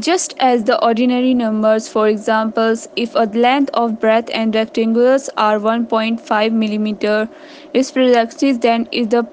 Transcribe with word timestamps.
Just 0.00 0.34
as 0.38 0.64
the 0.64 0.82
ordinary 0.84 1.32
numbers, 1.32 1.88
for 1.88 2.06
example, 2.06 2.74
if 2.96 3.14
a 3.14 3.24
length 3.34 3.70
of 3.72 3.98
breadth 3.98 4.30
and 4.32 4.54
rectangles 4.54 5.30
are 5.38 5.58
1.5 5.58 6.52
millimeter, 6.52 7.28
is 7.72 7.90
precise 7.90 8.58
then 8.58 8.88
is 8.92 9.08
the 9.08 9.26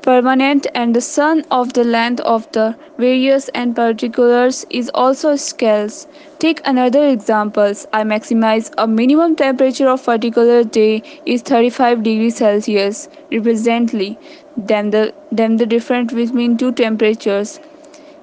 permanent 0.00 0.66
and 0.74 0.96
the 0.96 1.02
sum 1.02 1.44
of 1.50 1.74
the 1.74 1.84
length 1.84 2.20
of 2.20 2.50
the 2.52 2.74
various 2.96 3.50
and 3.50 3.76
particulars 3.76 4.64
is 4.70 4.90
also 4.94 5.36
scales. 5.36 6.06
Take 6.38 6.62
another 6.64 7.06
examples. 7.06 7.86
I 7.92 8.02
maximize 8.04 8.72
a 8.78 8.86
minimum 8.86 9.36
temperature 9.36 9.90
of 9.90 10.04
particular 10.04 10.64
day 10.64 11.02
is 11.26 11.42
35 11.42 12.02
degrees 12.02 12.36
Celsius. 12.36 13.08
Represently, 13.30 14.18
then 14.56 14.88
the 14.88 15.12
then 15.30 15.56
the 15.56 15.66
difference 15.66 16.14
between 16.14 16.56
two 16.56 16.72
temperatures 16.72 17.60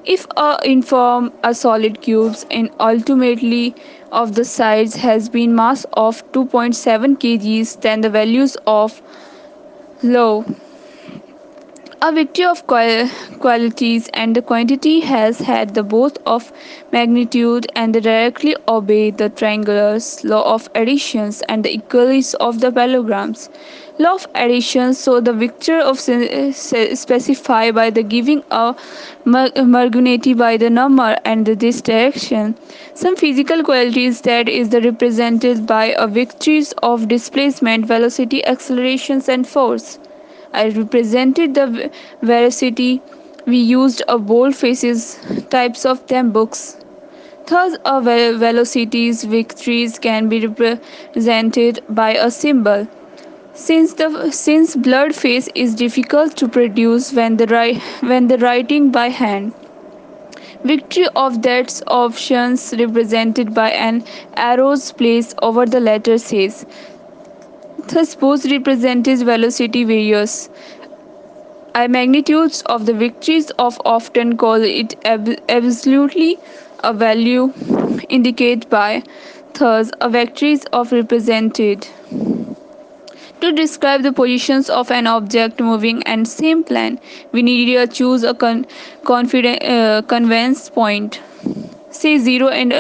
if 0.06 0.26
a 0.38 0.60
inform 0.64 1.32
a 1.44 1.54
solid 1.54 2.02
cubes 2.02 2.46
and 2.52 2.70
ultimately 2.80 3.76
of 4.12 4.36
the 4.36 4.46
size 4.46 4.96
has 4.96 5.30
been 5.30 5.56
mass 5.56 5.86
of 5.94 6.22
2.7 6.34 7.18
kgs 7.26 7.80
then 7.82 8.02
the 8.02 8.10
values 8.10 8.56
of 8.68 9.02
low 10.04 10.46
a 12.06 12.12
victory 12.12 12.46
of 12.46 12.60
qual- 12.68 13.10
qualities 13.44 14.08
and 14.14 14.36
the 14.36 14.42
quantity 14.50 15.00
has 15.00 15.40
had 15.40 15.74
the 15.74 15.82
both 15.94 16.18
of 16.34 16.52
magnitude 16.92 17.66
and 17.76 17.96
directly 17.96 18.56
obey 18.68 19.10
the 19.22 19.30
triangular's 19.30 20.24
law 20.24 20.44
of 20.54 20.70
additions 20.76 21.42
and 21.50 21.66
the 21.66 21.74
equalities 21.74 22.36
of 22.36 22.60
the 22.62 22.72
parallelograms. 22.72 23.50
Law 23.98 24.14
of 24.14 24.28
addition 24.36 24.94
so 24.94 25.20
the 25.20 25.34
vector 25.34 25.80
of 25.80 26.00
specify 26.00 27.72
by 27.72 27.90
the 27.90 28.04
giving 28.04 28.44
a 28.52 28.76
mar- 29.26 29.50
marginality 29.76 30.38
by 30.38 30.56
the 30.58 30.70
number 30.70 31.18
and 31.26 31.48
this 31.48 31.82
direction. 31.82 32.56
Some 32.94 33.16
physical 33.16 33.64
qualities 33.64 34.22
that 34.22 34.48
is 34.48 34.70
the 34.70 34.82
represented 34.82 35.66
by 35.66 35.86
a 35.98 36.08
vectors 36.08 36.74
of 36.84 37.08
displacement, 37.08 37.88
velocity, 37.88 38.46
accelerations 38.46 39.28
and 39.28 39.48
force. 39.48 39.98
I 40.54 40.70
represented 40.70 41.54
the 41.56 41.92
veracity. 42.22 43.02
We 43.46 43.58
used 43.58 44.02
a 44.08 44.18
bold 44.18 44.56
faces 44.56 45.20
types 45.50 45.86
of 45.86 46.06
them 46.08 46.32
books. 46.32 46.78
Thus, 47.48 47.78
a 47.86 48.02
ve- 48.02 48.34
velocities 48.38 49.24
victories 49.24 50.00
can 50.00 50.30
be 50.30 50.46
represented 50.48 51.80
by 51.90 52.14
a 52.16 52.30
symbol. 52.32 52.88
Since 53.54 53.94
the 53.96 54.32
since 54.32 54.76
blurred 54.76 55.16
face 55.16 55.50
is 55.56 55.76
difficult 55.76 56.36
to 56.38 56.48
produce 56.50 57.14
when 57.14 57.38
the 57.38 57.48
ri- 57.48 57.82
when 58.02 58.28
the 58.28 58.38
writing 58.40 58.92
by 58.92 59.10
hand, 59.10 59.54
victory 60.64 61.08
of 61.16 61.42
that 61.44 61.82
options 61.88 62.74
represented 62.78 63.54
by 63.54 63.70
an 63.72 64.04
arrow's 64.36 64.92
place 64.92 65.34
over 65.42 65.66
the 65.66 65.80
letter 65.80 66.18
says. 66.18 66.66
Thus, 67.88 68.16
both 68.16 68.46
represented 68.46 69.20
velocity 69.20 69.84
varies. 69.86 70.50
I 71.76 71.88
magnitudes 71.88 72.64
of 72.66 72.86
the 72.88 72.94
victories 72.94 73.52
of 73.60 73.80
often 73.86 74.36
call 74.38 74.64
it 74.64 74.96
ab- 75.06 75.40
absolutely 75.48 76.40
a 76.84 76.92
value 76.94 77.54
indicated 78.10 78.68
by 78.70 79.04
thus 79.54 79.92
a 80.02 80.10
victories 80.10 80.66
of 80.74 80.92
represented 80.92 81.88
to 83.42 83.52
describe 83.52 84.02
the 84.04 84.12
positions 84.12 84.70
of 84.70 84.92
an 84.92 85.08
object 85.08 85.60
moving 85.60 86.02
and 86.04 86.28
same 86.28 86.64
plan 86.64 87.00
we 87.32 87.42
need 87.42 87.66
to 87.74 87.88
choose 87.88 88.24
a 88.24 88.34
con- 88.34 88.66
confident 89.04 89.64
uh, 89.64 90.02
point 90.70 91.22
say 91.96 92.18
0 92.18 92.50
and 92.50 92.74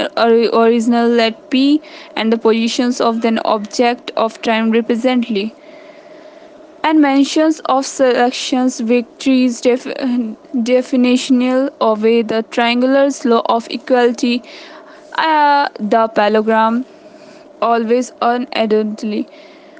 original 0.61 1.07
let 1.07 1.49
p 1.49 1.81
and 2.15 2.33
the 2.33 2.37
positions 2.37 3.01
of 3.01 3.23
an 3.25 3.39
object 3.45 4.11
of 4.15 4.41
time 4.41 4.71
represently. 4.71 5.53
And 6.83 7.01
mentions 7.01 7.59
of 7.65 7.85
selections 7.85 8.79
victories 8.79 9.59
def- 9.61 9.83
definitional 10.69 11.69
away 11.81 12.21
the 12.21 12.43
triangular 12.43 13.09
law 13.25 13.41
of 13.49 13.67
equality 13.69 14.41
uh, 15.17 15.69
the 15.79 16.07
parallelogram 16.09 16.85
always 17.61 18.11
unadulterated 18.21 19.27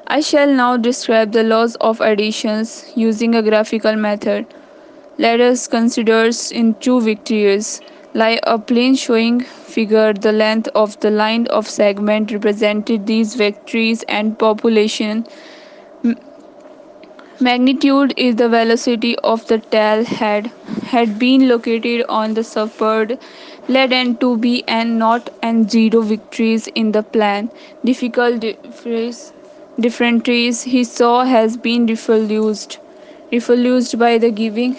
I 0.07 0.21
shall 0.21 0.47
now 0.47 0.77
describe 0.77 1.31
the 1.33 1.43
laws 1.43 1.75
of 1.75 2.01
additions 2.01 2.91
using 2.95 3.35
a 3.35 3.41
graphical 3.43 3.95
method. 3.95 4.45
Let 5.17 5.41
us 5.41 5.67
consider 5.67 6.29
in 6.51 6.75
two 6.75 7.01
victories 7.01 7.81
lie 8.15 8.39
a 8.43 8.57
plane 8.57 8.95
showing 8.95 9.41
figure. 9.41 10.13
The 10.13 10.31
length 10.31 10.69
of 10.75 10.99
the 11.01 11.11
line 11.11 11.47
of 11.47 11.67
segment 11.69 12.31
represented 12.31 13.05
these 13.05 13.35
victories 13.35 14.03
and 14.09 14.37
population. 14.39 15.25
Magnitude 17.39 18.13
is 18.17 18.35
the 18.35 18.49
velocity 18.49 19.15
of 19.19 19.45
the 19.47 19.59
tail 19.59 20.03
head 20.03 20.51
had 20.87 21.17
been 21.17 21.47
located 21.47 22.03
on 22.09 22.33
the 22.33 22.43
support 22.43 23.13
led 23.69 23.93
and 23.93 24.19
to 24.19 24.37
be 24.37 24.63
and 24.67 24.99
not 24.99 25.29
and 25.41 25.71
zero 25.71 26.01
victories 26.01 26.67
in 26.67 26.91
the 26.91 27.03
plan. 27.03 27.51
Difficult 27.85 28.43
different 29.79 30.25
trees 30.25 30.63
he 30.63 30.83
saw 30.83 31.23
has 31.25 31.55
been 31.57 31.85
reproduced 31.85 32.79
reproduced 33.31 33.97
by 33.99 34.17
the 34.17 34.31
giving 34.31 34.75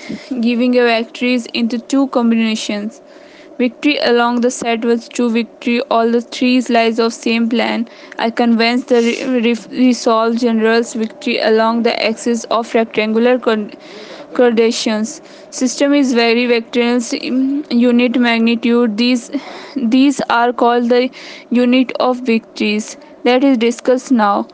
giving 0.47 0.77
a 0.79 0.85
victories 0.85 1.47
into 1.63 1.79
two 1.79 2.07
combinations 2.09 3.01
Victory 3.59 3.97
along 3.99 4.41
the 4.43 4.50
set 4.50 4.84
was 4.84 5.09
true 5.09 5.28
victory. 5.31 5.81
All 5.91 6.11
the 6.11 6.21
three 6.21 6.61
slides 6.61 6.99
of 7.00 7.12
same 7.12 7.49
plan. 7.49 7.89
I 8.19 8.31
convinced 8.31 8.89
the 8.89 9.00
re- 9.06 9.41
re- 9.47 9.78
resolve 9.87 10.37
generals 10.37 10.94
victory 10.94 11.39
along 11.39 11.83
the 11.83 11.95
axis 12.11 12.45
of 12.45 12.72
rectangular 12.75 13.39
coordinations. 13.39 15.21
System 15.50 15.93
is 15.95 16.12
very 16.15 16.47
vectorial 16.47 17.72
unit 17.72 18.19
magnitude. 18.19 18.97
These 18.97 19.31
these 19.97 20.21
are 20.31 20.53
called 20.53 20.89
the 20.91 21.11
unit 21.50 21.93
of 22.09 22.21
victories. 22.21 22.97
That 23.25 23.43
is 23.45 23.59
discussed 23.59 24.12
now. 24.12 24.47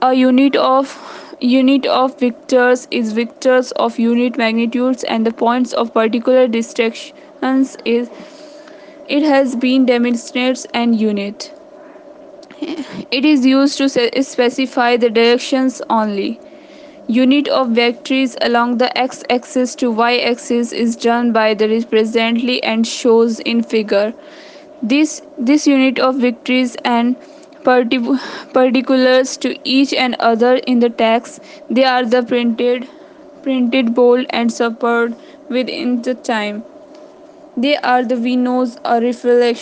A 0.00 0.14
unit 0.14 0.56
of 0.56 0.92
unit 1.40 1.86
of 1.86 2.16
vectors 2.18 2.86
is 2.90 3.12
vectors 3.14 3.72
of 3.86 3.98
unit 3.98 4.38
magnitudes 4.38 5.04
and 5.04 5.26
the 5.26 5.32
points 5.32 5.74
of 5.74 5.92
particular 5.92 6.46
is 7.46 8.10
it 9.08 9.22
has 9.22 9.54
been 9.54 9.86
demonstrated 9.86 10.66
and 10.74 11.00
unit. 11.00 11.52
It 13.10 13.24
is 13.24 13.46
used 13.46 13.78
to 13.78 13.88
specify 13.88 14.96
the 14.96 15.08
directions 15.10 15.80
only. 15.88 16.40
Unit 17.06 17.48
of 17.48 17.68
vectors 17.68 18.36
along 18.40 18.78
the 18.78 18.90
x-axis 18.98 19.74
to 19.76 19.90
y-axis 19.92 20.72
is 20.72 20.96
done 20.96 21.32
by 21.32 21.54
the 21.54 21.68
represently 21.68 22.62
and 22.62 22.86
shows 22.86 23.38
in 23.40 23.62
figure. 23.62 24.12
This 24.82 25.22
this 25.38 25.66
unit 25.66 25.98
of 26.00 26.16
vectors 26.16 26.76
and 26.84 27.16
parti- 27.64 28.18
particulars 28.52 29.36
to 29.38 29.56
each 29.76 29.94
and 29.94 30.16
other 30.18 30.54
in 30.74 30.80
the 30.80 30.90
text. 30.90 31.40
They 31.70 31.84
are 31.84 32.04
the 32.04 32.22
printed 32.22 32.88
printed 33.42 33.94
bold 33.94 34.26
and 34.30 34.52
supported 34.52 35.16
within 35.48 36.02
the 36.02 36.14
time. 36.14 36.64
They 37.56 37.76
are 37.78 38.04
the 38.04 38.16
we 38.16 38.36
knows 38.36 38.78
a 38.84 39.00
reflection 39.00 39.54